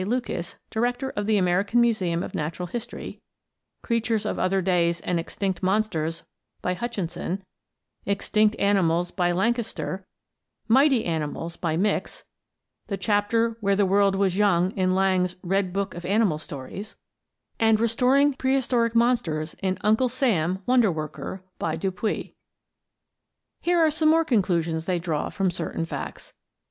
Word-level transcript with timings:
Lucas, 0.03 0.55
director 0.71 1.11
of 1.11 1.27
the 1.27 1.37
American 1.37 1.79
Museum 1.79 2.23
of 2.23 2.33
Natural 2.33 2.65
History; 2.65 3.19
"Creatures 3.83 4.25
of 4.25 4.39
Other 4.39 4.59
Days" 4.59 4.99
and 5.01 5.19
"Extinct 5.19 5.61
Monsters," 5.61 6.23
by 6.63 6.73
Hutchinson; 6.73 7.43
"Extinct 8.07 8.55
Animals," 8.57 9.11
by 9.11 9.31
Lankester; 9.31 10.03
"Mighty 10.67 11.05
Animals," 11.05 11.55
by 11.55 11.77
Mix; 11.77 12.23
the 12.87 12.97
chapter 12.97 13.57
"When 13.61 13.77
the 13.77 13.85
World 13.85 14.15
was 14.15 14.35
Young," 14.35 14.71
in 14.71 14.95
Lang's 14.95 15.35
"Red 15.43 15.71
Book 15.71 15.93
of 15.93 16.03
Animal 16.03 16.39
Stories," 16.39 16.95
and 17.59 17.79
"Restoring 17.79 18.33
Prehistoric 18.33 18.95
Monsters" 18.95 19.53
in 19.61 19.77
"Uncle 19.81 20.09
Sam, 20.09 20.63
Wonder 20.65 20.91
Worker," 20.91 21.43
by 21.59 21.75
Du 21.75 21.91
Puy. 21.91 22.33
Here 23.59 23.77
are 23.79 23.91
some 23.91 24.09
more 24.09 24.25
conclusions 24.25 24.87
they 24.87 24.97
draw 24.97 25.29
from 25.29 25.51
certain 25.51 25.85
facts. 25.85 26.33